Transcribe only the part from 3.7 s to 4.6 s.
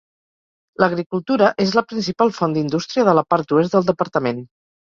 del departament.